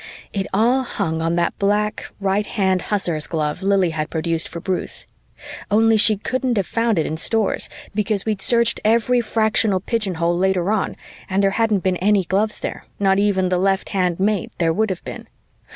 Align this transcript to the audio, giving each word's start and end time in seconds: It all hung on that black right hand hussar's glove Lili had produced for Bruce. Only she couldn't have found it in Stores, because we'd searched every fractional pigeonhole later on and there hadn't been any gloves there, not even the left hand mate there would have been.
It 0.33 0.47
all 0.51 0.81
hung 0.81 1.21
on 1.21 1.35
that 1.35 1.59
black 1.59 2.09
right 2.19 2.47
hand 2.47 2.81
hussar's 2.89 3.27
glove 3.27 3.61
Lili 3.61 3.91
had 3.91 4.09
produced 4.09 4.47
for 4.47 4.59
Bruce. 4.59 5.05
Only 5.69 5.95
she 5.95 6.17
couldn't 6.17 6.57
have 6.57 6.65
found 6.65 6.97
it 6.97 7.05
in 7.05 7.17
Stores, 7.17 7.69
because 7.93 8.25
we'd 8.25 8.41
searched 8.41 8.79
every 8.83 9.21
fractional 9.21 9.79
pigeonhole 9.79 10.35
later 10.35 10.71
on 10.71 10.95
and 11.29 11.43
there 11.43 11.51
hadn't 11.51 11.83
been 11.83 11.97
any 11.97 12.23
gloves 12.23 12.61
there, 12.61 12.85
not 12.99 13.19
even 13.19 13.49
the 13.49 13.59
left 13.59 13.89
hand 13.89 14.19
mate 14.19 14.51
there 14.57 14.73
would 14.73 14.89
have 14.89 15.03
been. 15.03 15.27